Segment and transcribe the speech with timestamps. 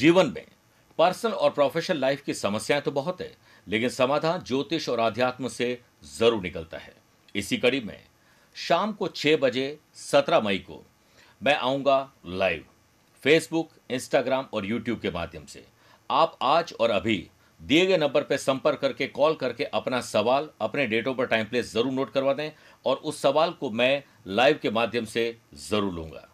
[0.00, 0.46] जीवन में।
[0.98, 3.30] पर्सनल और प्रोफेशनल लाइफ की समस्याएँ तो बहुत है,
[3.66, 6.94] लेकिन समाधान ज्योतिष और आध्यात्म से ज़रूर निकलता है।
[7.34, 8.00] इसी कड़ी में,
[8.56, 10.82] शाम को छह बजे सत्रह मई को
[11.40, 12.64] मैं आऊँगा लाइव
[13.24, 15.64] फेसबुक इंस्टाग्राम और यूट्यूब के माध्यम से।
[16.10, 17.26] आप आज और अभी
[17.60, 21.72] दिए गए नंबर पर संपर्क करके, कॉल करके अपना सवाल अपने डेटों पर टाइम प्लेस
[21.72, 22.50] ज़रूर नोट करवा दें
[22.84, 25.36] और उस सवाल को मैं लाइव के माध्यम से
[25.68, 26.28] ज़रूर लूँगा।